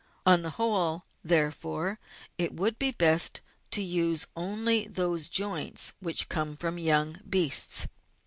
On 0.25 0.41
the 0.41 0.49
whole, 0.57 1.05
therefore, 1.23 1.99
it 2.35 2.55
would 2.55 2.79
be 2.79 2.89
best 2.89 3.41
to 3.69 3.83
use 3.83 4.25
only 4.35 4.87
those 4.87 5.29
joints 5.29 5.93
which 5.99 6.27
come 6.27 6.55
from 6.57 6.79
young 6.79 7.19
beasts. 7.29 7.85